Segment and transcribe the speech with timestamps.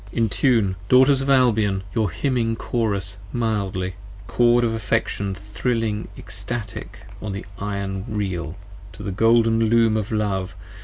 [0.11, 3.93] Entune, Daughters of Albion, your hymning Chorus mildly:
[4.25, 8.57] Cord of affection thrilling extatic on the iron Reel:
[8.93, 10.55] To the golden Loom of Love!